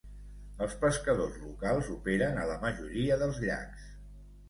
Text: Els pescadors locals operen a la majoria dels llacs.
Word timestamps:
Els 0.65 0.73
pescadors 0.83 1.37
locals 1.43 1.91
operen 1.99 2.43
a 2.43 2.49
la 2.55 2.59
majoria 2.67 3.23
dels 3.25 3.47
llacs. 3.49 3.91